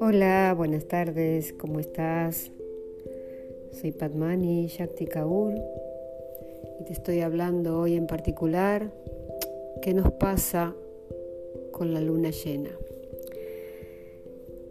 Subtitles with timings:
[0.00, 2.50] Hola, buenas tardes, ¿cómo estás?
[3.72, 5.54] Soy Padmani Shakti Kaur
[6.80, 8.90] y te estoy hablando hoy en particular
[9.82, 10.74] qué nos pasa
[11.70, 12.70] con la luna llena.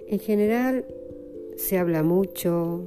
[0.07, 0.85] En general
[1.55, 2.83] se habla mucho,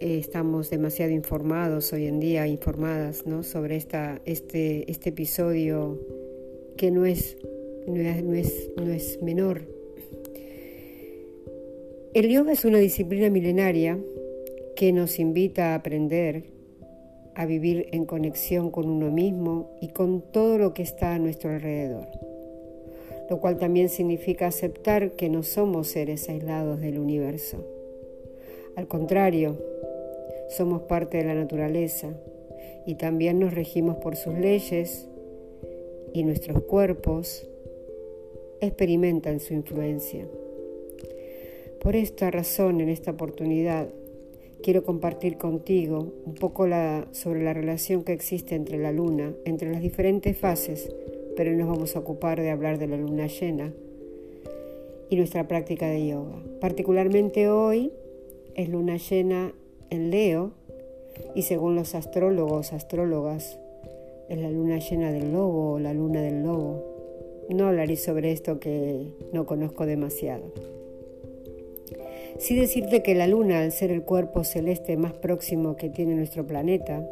[0.00, 3.42] eh, estamos demasiado informados hoy en día, informadas ¿no?
[3.42, 6.00] sobre esta, este, este episodio
[6.76, 7.36] que no es,
[7.86, 8.00] no
[8.34, 9.62] es, no es menor.
[12.14, 13.98] El yoga es una disciplina milenaria
[14.74, 16.44] que nos invita a aprender
[17.34, 21.50] a vivir en conexión con uno mismo y con todo lo que está a nuestro
[21.50, 22.08] alrededor
[23.30, 27.64] lo cual también significa aceptar que no somos seres aislados del universo.
[28.74, 29.56] Al contrario,
[30.50, 32.08] somos parte de la naturaleza
[32.86, 35.08] y también nos regimos por sus leyes
[36.12, 37.46] y nuestros cuerpos
[38.60, 40.26] experimentan su influencia.
[41.80, 43.88] Por esta razón, en esta oportunidad,
[44.62, 46.66] quiero compartir contigo un poco
[47.12, 50.90] sobre la relación que existe entre la luna, entre las diferentes fases
[51.40, 53.72] pero nos vamos a ocupar de hablar de la luna llena
[55.08, 56.42] y nuestra práctica de yoga.
[56.60, 57.92] Particularmente hoy
[58.54, 59.54] es luna llena
[59.90, 60.52] en Leo
[61.34, 63.58] y según los astrólogos, astrólogas,
[64.28, 66.84] es la luna llena del lobo o la luna del lobo.
[67.48, 70.52] No hablaré sobre esto que no conozco demasiado.
[72.38, 76.46] Sí decirte que la luna, al ser el cuerpo celeste más próximo que tiene nuestro
[76.46, 77.06] planeta,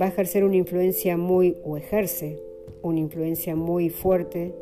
[0.00, 2.38] va a ejercer una influencia muy, o ejerce
[2.82, 4.54] una influencia muy fuerte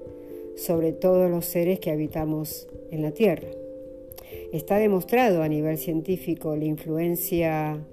[0.57, 3.49] sobre todos los seres que habitamos en la Tierra.
[4.55, 7.85] Está demostrado a nivel científico la influencia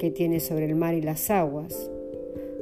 [0.00, 1.88] que tiene sobre el mar y las aguas,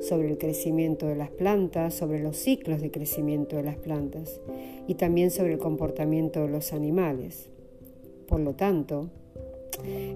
[0.02, 4.38] sobre el crecimiento de las plantas, sobre los ciclos de crecimiento de las plantas
[4.86, 7.48] y también sobre el comportamiento de los animales.
[8.26, 9.08] Por lo tanto,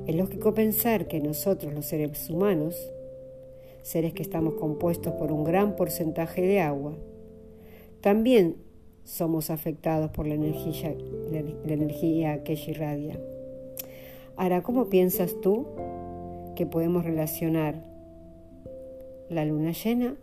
[0.06, 2.76] es lógico pensar que nosotros los seres humanos
[3.80, 6.98] seres que estamos compuestos por un gran porcentaje de agua,
[8.02, 8.56] también
[9.04, 10.94] somos afectados por la energía,
[11.30, 13.18] la, que irradia.
[14.36, 15.66] Ahora, ¿cómo piensas tú
[16.56, 17.84] que podemos relacionar
[19.28, 20.16] la luna llena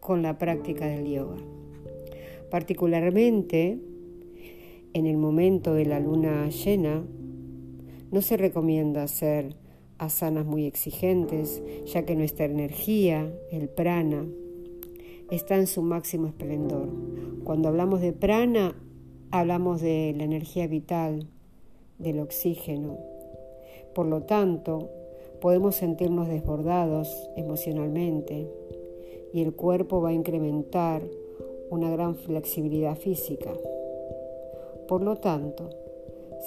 [0.00, 1.36] con la práctica del yoga?
[2.50, 3.78] Particularmente
[4.96, 7.04] en el momento de la luna llena,
[8.10, 9.54] no se recomienda hacer
[9.98, 14.26] asanas muy exigentes, ya que nuestra energía, el prana,
[15.30, 16.88] está en su máximo esplendor.
[17.44, 18.74] Cuando hablamos de prana,
[19.30, 21.28] hablamos de la energía vital,
[21.98, 22.98] del oxígeno.
[23.94, 24.90] Por lo tanto,
[25.40, 28.50] podemos sentirnos desbordados emocionalmente
[29.32, 31.02] y el cuerpo va a incrementar
[31.70, 33.52] una gran flexibilidad física.
[34.86, 35.70] Por lo tanto,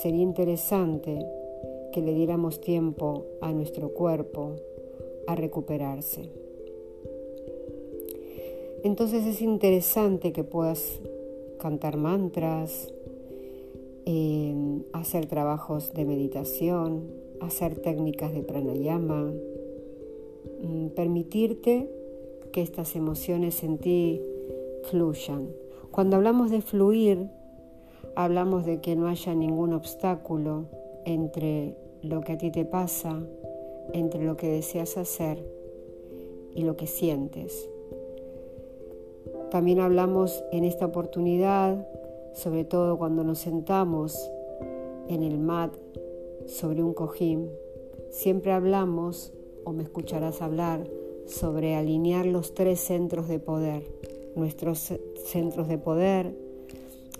[0.02, 1.26] sería interesante
[1.92, 4.56] que le diéramos tiempo a nuestro cuerpo
[5.28, 6.49] a recuperarse.
[8.84, 11.02] Entonces es interesante que puedas
[11.60, 12.94] cantar mantras,
[14.06, 19.34] eh, hacer trabajos de meditación, hacer técnicas de pranayama,
[20.62, 21.90] mm, permitirte
[22.54, 24.22] que estas emociones en ti
[24.84, 25.50] fluyan.
[25.92, 27.28] Cuando hablamos de fluir,
[28.16, 30.66] hablamos de que no haya ningún obstáculo
[31.06, 33.22] entre lo que a ti te pasa,
[33.94, 35.44] entre lo que deseas hacer
[36.56, 37.70] y lo que sientes.
[39.52, 41.88] También hablamos en esta oportunidad,
[42.34, 44.32] sobre todo cuando nos sentamos
[45.08, 45.74] en el mat
[46.46, 47.50] sobre un cojín,
[48.12, 49.34] siempre hablamos,
[49.64, 50.88] o me escucharás hablar,
[51.26, 53.84] sobre alinear los tres centros de poder.
[54.36, 54.94] Nuestros
[55.26, 56.36] centros de poder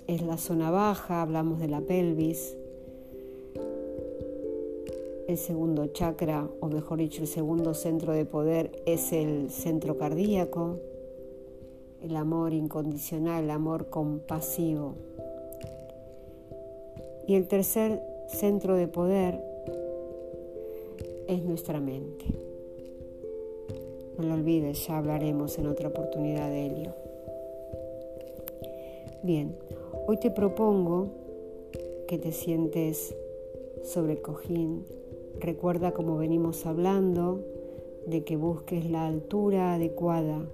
[0.08, 2.56] es la zona baja, hablamos de la pelvis,
[5.28, 10.78] el segundo chakra, o mejor dicho, el segundo centro de poder es el centro cardíaco,
[12.02, 14.96] el amor incondicional, el amor compasivo.
[17.28, 19.42] Y el tercer centro de poder
[21.28, 22.26] es nuestra mente.
[24.18, 26.92] No lo olvides, ya hablaremos en otra oportunidad de ello.
[29.24, 29.56] Bien,
[30.08, 31.10] hoy te propongo
[32.08, 33.16] que te sientes
[33.84, 34.86] sobre el cojín
[35.40, 37.40] Recuerda como venimos hablando
[38.06, 40.46] de que busques la altura adecuada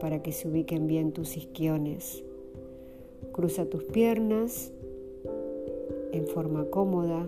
[0.00, 2.24] para que se ubiquen bien tus isquiones.
[3.32, 4.72] Cruza tus piernas
[6.12, 7.26] en forma cómoda.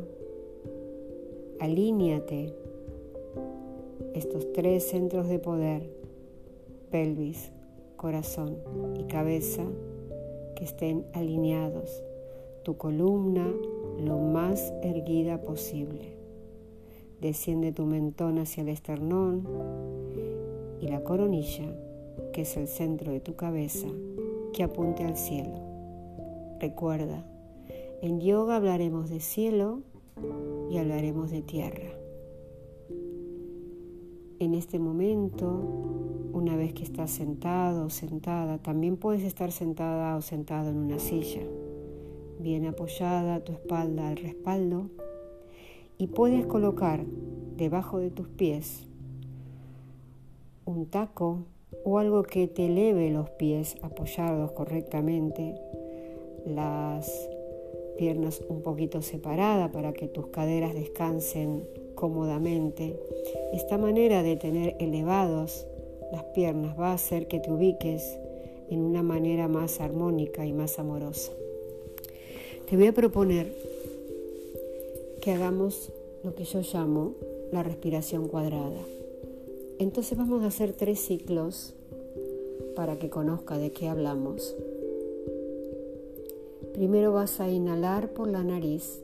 [1.61, 2.55] Alíñate
[4.15, 5.91] estos tres centros de poder,
[6.91, 7.51] pelvis,
[7.97, 8.59] corazón
[8.99, 9.65] y cabeza
[10.57, 12.03] que estén alineados,
[12.63, 13.47] tu columna
[14.05, 16.17] lo más erguida posible.
[17.21, 19.47] Desciende tu mentón hacia el esternón
[20.81, 21.73] y la coronilla,
[22.33, 23.87] que es el centro de tu cabeza,
[24.53, 25.61] que apunte al cielo.
[26.61, 27.25] Recuerda,
[28.01, 29.81] en yoga hablaremos de cielo
[30.71, 31.91] y hablaremos de tierra.
[34.39, 40.23] En este momento, una vez que estás sentado o sentada, también puedes estar sentada o
[40.23, 41.43] sentado en una silla,
[42.41, 44.91] bien apoyada tu espalda al respaldo
[45.99, 47.05] y puedes colocar
[47.57, 48.89] debajo de tus pies
[50.65, 51.45] un taco
[51.85, 55.55] o algo que te eleve los pies apoyados correctamente,
[56.47, 57.29] las
[57.97, 62.99] piernas un poquito separadas para que tus caderas descansen cómodamente.
[63.53, 65.67] Esta manera de tener elevados
[66.11, 68.19] las piernas va a hacer que te ubiques
[68.69, 71.33] en una manera más armónica y más amorosa.
[72.69, 73.53] Te voy a proponer
[75.21, 75.93] que hagamos
[76.23, 77.15] lo que yo llamo
[77.51, 78.81] la respiración cuadrada.
[79.83, 81.75] Entonces vamos a hacer tres ciclos
[82.77, 84.55] para que conozca de qué hablamos.
[86.73, 89.03] Primero vas a inhalar por la nariz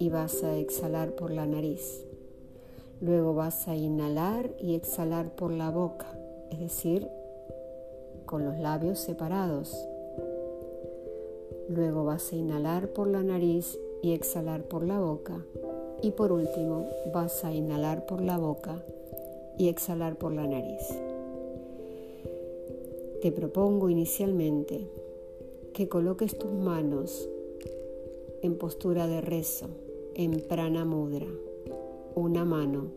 [0.00, 2.04] y vas a exhalar por la nariz.
[3.00, 6.06] Luego vas a inhalar y exhalar por la boca,
[6.50, 7.06] es decir,
[8.26, 9.72] con los labios separados.
[11.68, 15.40] Luego vas a inhalar por la nariz y exhalar por la boca.
[16.02, 18.82] Y por último, vas a inhalar por la boca
[19.58, 20.82] y exhalar por la nariz.
[23.22, 24.86] Te propongo inicialmente
[25.72, 27.28] que coloques tus manos
[28.42, 29.68] en postura de rezo,
[30.14, 31.26] en prana mudra.
[32.14, 32.90] Una mano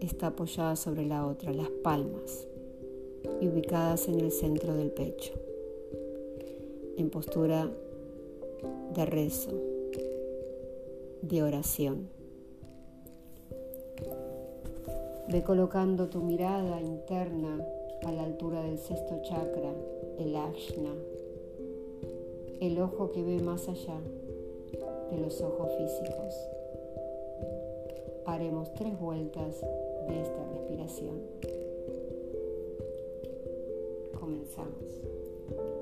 [0.00, 2.46] está apoyada sobre la otra, las palmas,
[3.40, 5.34] y ubicadas en el centro del pecho,
[6.96, 7.70] en postura
[8.94, 9.52] de rezo,
[11.22, 12.08] de oración.
[15.28, 17.58] Ve colocando tu mirada interna
[18.04, 19.72] a la altura del sexto chakra,
[20.18, 20.94] el ashna,
[22.60, 23.98] el ojo que ve más allá
[25.10, 26.34] de los ojos físicos.
[28.26, 29.60] Haremos tres vueltas
[30.08, 31.20] de esta respiración.
[34.20, 35.73] Comenzamos.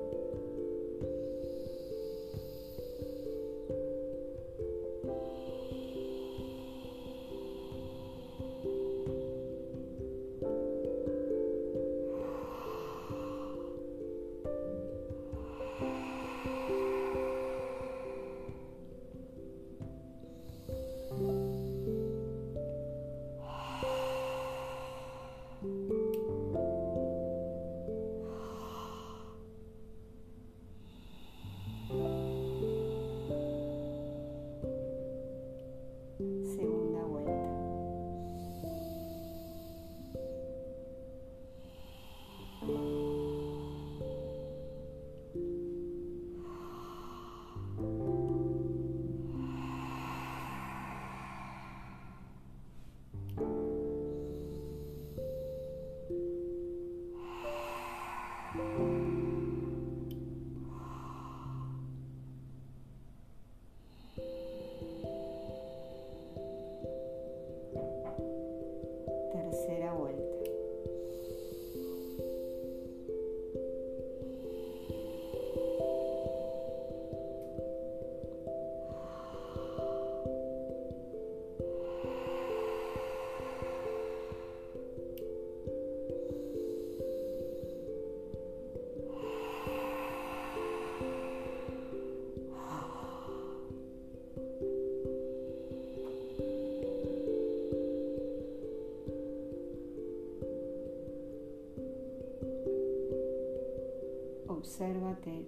[104.63, 105.45] Obsérvate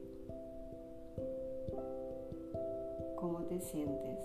[3.16, 4.20] cómo te sientes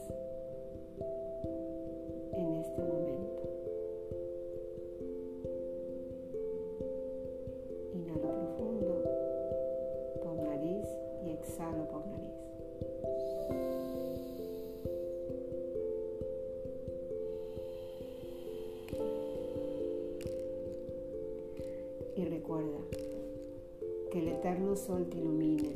[24.87, 25.75] sol te ilumine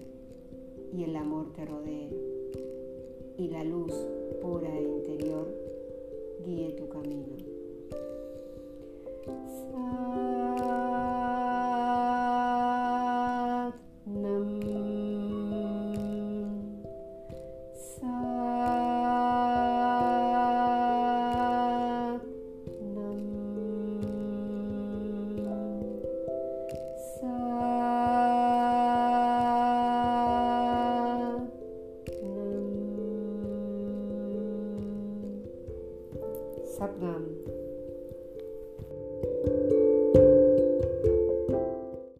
[0.97, 2.09] y el amor te rodee
[3.37, 3.93] y la luz
[4.41, 5.47] pura e interior
[6.43, 7.37] guíe tu camino.